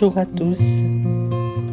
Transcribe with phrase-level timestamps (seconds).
[0.00, 0.60] Bonjour à tous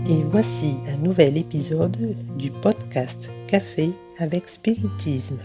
[0.10, 5.38] et voici un nouvel épisode du podcast Café avec Spiritisme.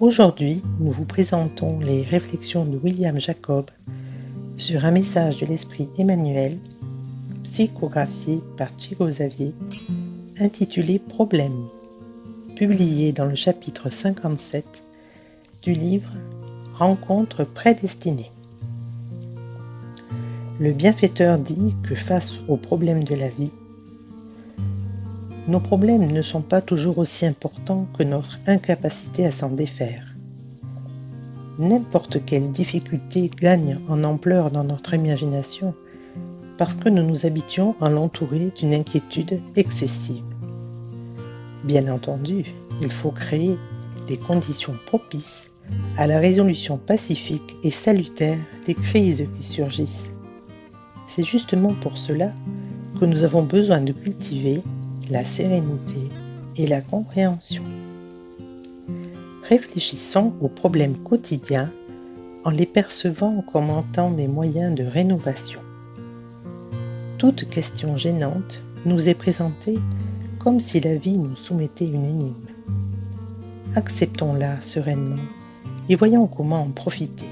[0.00, 3.70] Aujourd'hui, nous vous présentons les réflexions de William Jacob
[4.56, 6.58] sur un message de l'esprit Emmanuel,
[7.44, 9.54] psychographié par Chico Xavier,
[10.40, 11.68] intitulé Problème,
[12.56, 14.82] publié dans le chapitre 57
[15.62, 16.10] du livre
[16.74, 18.32] Rencontre prédestinée.
[20.58, 23.52] Le bienfaiteur dit que face aux problèmes de la vie,
[25.48, 30.16] nos problèmes ne sont pas toujours aussi importants que notre incapacité à s'en défaire.
[31.58, 35.74] N'importe quelle difficulté gagne en ampleur dans notre imagination
[36.56, 40.24] parce que nous nous habituons à l'entourer d'une inquiétude excessive.
[41.64, 42.46] Bien entendu,
[42.80, 43.58] il faut créer
[44.08, 45.50] des conditions propices
[45.98, 50.10] à la résolution pacifique et salutaire des crises qui surgissent
[51.08, 52.32] c'est justement pour cela
[52.98, 54.62] que nous avons besoin de cultiver
[55.10, 56.10] la sérénité
[56.56, 57.62] et la compréhension.
[59.48, 61.70] Réfléchissons aux problèmes quotidiens
[62.44, 65.60] en les percevant comme étant des moyens de rénovation.
[67.18, 69.78] Toute question gênante nous est présentée
[70.38, 72.34] comme si la vie nous soumettait une énigme.
[73.74, 75.22] Acceptons-la sereinement
[75.88, 77.26] et voyons comment en profiter.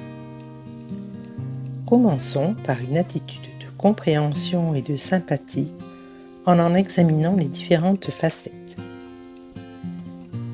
[1.86, 3.53] Commençons par une attitude
[3.84, 5.70] compréhension et de sympathie
[6.46, 8.78] en en examinant les différentes facettes.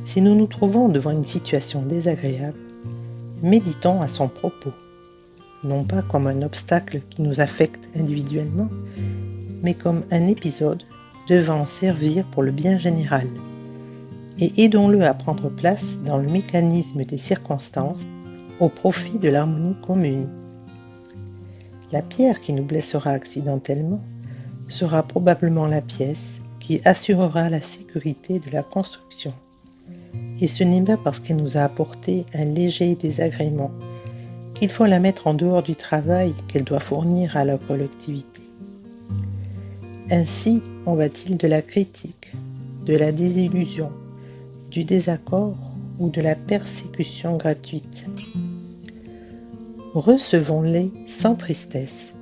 [0.05, 2.59] Si nous nous trouvons devant une situation désagréable,
[3.41, 4.73] méditons à son propos,
[5.63, 8.69] non pas comme un obstacle qui nous affecte individuellement,
[9.63, 10.83] mais comme un épisode
[11.29, 13.29] devant servir pour le bien général,
[14.41, 18.03] et aidons-le à prendre place dans le mécanisme des circonstances
[18.59, 20.40] au profit de l'harmonie commune.
[21.93, 24.01] La pierre qui nous blessera accidentellement
[24.69, 29.35] sera probablement la pièce qui assurera la sécurité de la construction.
[30.41, 33.73] Et ce n'est pas parce qu'elle nous a apporté un léger désagrément
[34.55, 38.43] qu'il faut la mettre en dehors du travail qu'elle doit fournir à la collectivité.
[40.11, 42.33] Ainsi en va-t-il de la critique,
[42.87, 43.91] de la désillusion,
[44.71, 45.57] du désaccord
[45.99, 48.07] ou de la persécution gratuite?
[49.95, 52.13] Recevons-les sans tristesse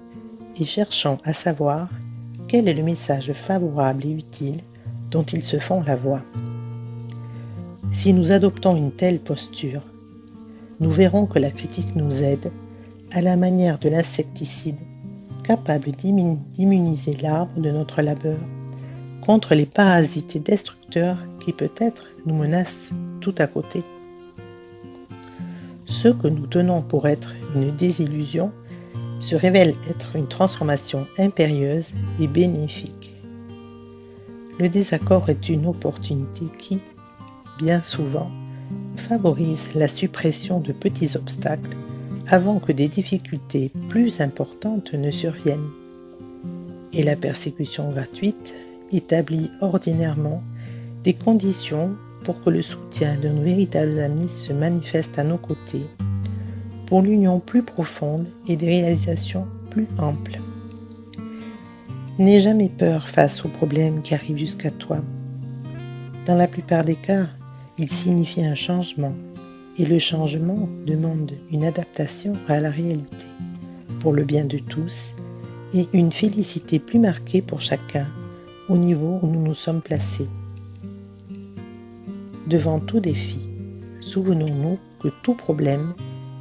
[0.61, 1.89] et cherchons à savoir
[2.49, 4.61] quel est le message favorable et utile
[5.11, 6.23] dont ils se font la voix.
[7.93, 9.83] Si nous adoptons une telle posture,
[10.81, 12.51] nous verrons que la critique nous aide,
[13.11, 14.79] à la manière de l'insecticide,
[15.43, 18.39] capable d'immuniser l'arbre de notre labeur
[19.23, 22.91] contre les parasites destructeurs qui peut-être nous menacent
[23.21, 23.83] tout à côté.
[25.89, 28.53] Ce que nous tenons pour être une désillusion
[29.21, 33.17] se révèle être une transformation impérieuse et bénéfique.
[34.61, 36.79] Le désaccord est une opportunité qui,
[37.59, 38.31] bien souvent,
[38.97, 41.77] favorise la suppression de petits obstacles
[42.27, 45.71] avant que des difficultés plus importantes ne surviennent.
[46.93, 48.55] Et la persécution gratuite
[48.93, 50.43] établit ordinairement
[51.03, 51.97] des conditions
[52.29, 55.87] pour que le soutien de nos véritables amis se manifeste à nos côtés,
[56.85, 60.39] pour l'union plus profonde et des réalisations plus amples.
[62.19, 64.99] N'aie jamais peur face aux problèmes qui arrivent jusqu'à toi.
[66.27, 67.29] Dans la plupart des cas,
[67.79, 69.15] ils signifient un changement,
[69.79, 73.25] et le changement demande une adaptation à la réalité,
[74.01, 75.15] pour le bien de tous,
[75.73, 78.07] et une félicité plus marquée pour chacun
[78.69, 80.29] au niveau où nous nous sommes placés.
[82.49, 83.47] Devant tout défi,
[84.01, 85.93] souvenons-nous que tout problème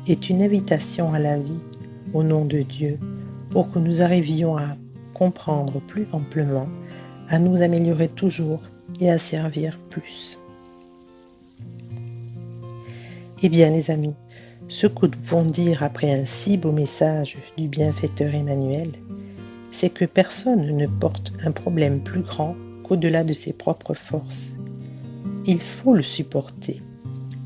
[0.08, 1.60] est une invitation à la vie
[2.14, 2.98] au nom de Dieu
[3.50, 4.78] pour que nous arrivions à
[5.14, 6.70] comprendre plus amplement,
[7.28, 8.62] à nous améliorer toujours
[9.02, 10.40] et à servir plus.
[13.44, 14.16] Eh bien les amis,
[14.70, 18.92] ce que nous pouvons dire après un si beau message du bienfaiteur Emmanuel,
[19.72, 24.54] c'est que personne ne porte un problème plus grand qu'au-delà de ses propres forces
[25.48, 26.82] il faut le supporter,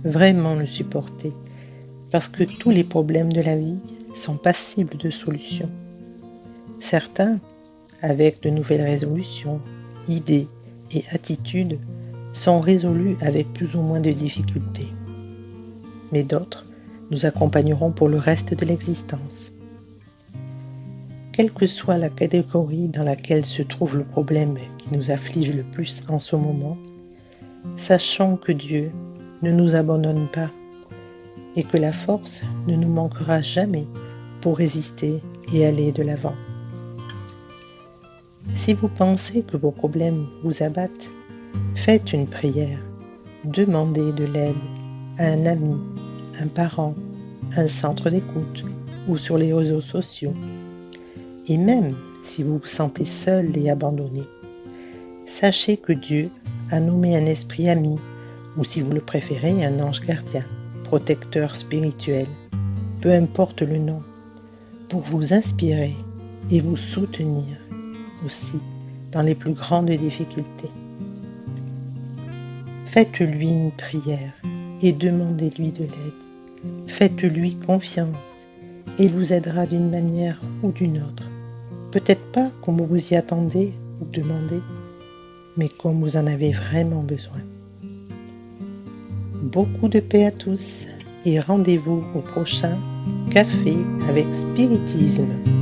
[0.03, 1.31] vraiment le supporter,
[2.09, 3.77] parce que tous les problèmes de la vie
[4.15, 5.69] sont passibles de solutions.
[6.79, 7.37] Certains,
[8.01, 9.61] avec de nouvelles résolutions,
[10.09, 10.47] idées
[10.91, 11.77] et attitudes,
[12.33, 14.87] sont résolus avec plus ou moins de difficultés.
[16.11, 16.65] Mais d'autres
[17.11, 19.51] nous accompagneront pour le reste de l'existence.
[21.33, 25.63] Quelle que soit la catégorie dans laquelle se trouve le problème qui nous afflige le
[25.63, 26.77] plus en ce moment,
[27.75, 28.91] sachant que Dieu
[29.41, 30.49] ne nous abandonne pas
[31.55, 33.87] et que la force ne nous manquera jamais
[34.41, 35.21] pour résister
[35.53, 36.35] et aller de l'avant.
[38.55, 41.11] Si vous pensez que vos problèmes vous abattent,
[41.75, 42.79] faites une prière.
[43.43, 44.55] Demandez de l'aide
[45.17, 45.75] à un ami,
[46.39, 46.95] un parent,
[47.57, 48.63] un centre d'écoute
[49.07, 50.33] ou sur les réseaux sociaux.
[51.47, 54.23] Et même si vous vous sentez seul et abandonné,
[55.25, 56.29] sachez que Dieu
[56.71, 57.97] a nommé un esprit ami,
[58.57, 60.43] ou si vous le préférez, un ange gardien,
[60.83, 62.27] protecteur spirituel,
[63.01, 64.01] peu importe le nom,
[64.89, 65.95] pour vous inspirer
[66.49, 67.57] et vous soutenir
[68.25, 68.59] aussi
[69.11, 70.71] dans les plus grandes difficultés.
[72.85, 74.33] Faites-lui une prière
[74.81, 76.87] et demandez-lui de l'aide.
[76.87, 78.45] Faites-lui confiance
[78.99, 81.23] et il vous aidera d'une manière ou d'une autre.
[81.91, 84.61] Peut-être pas comme vous y attendez ou demandez,
[85.57, 87.39] mais comme vous en avez vraiment besoin.
[89.41, 90.87] Beaucoup de paix à tous
[91.25, 92.77] et rendez-vous au prochain
[93.31, 93.77] Café
[94.09, 95.60] avec Spiritisme.